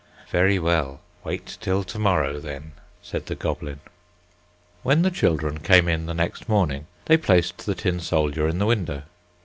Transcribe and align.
"Very 0.31 0.57
well; 0.57 0.99
wait 1.23 1.59
till 1.61 1.83
to 1.83 1.99
morrow, 1.99 2.39
then," 2.39 2.71
said 3.03 3.27
the 3.27 3.35
goblin. 3.35 3.81
When 4.81 5.03
the 5.03 5.11
children 5.11 5.59
came 5.59 5.87
in 5.87 6.07
the 6.07 6.15
next 6.15 6.49
morning, 6.49 6.87
they 7.05 7.17
placed 7.17 7.67
the 7.67 7.75
tin 7.75 7.99
soldier 7.99 8.47
in 8.47 8.57
the 8.57 8.65
window. 8.65 9.03